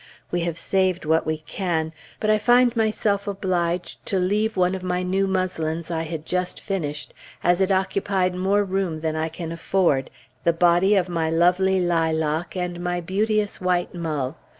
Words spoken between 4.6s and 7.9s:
of my new muslins I had just finished, as it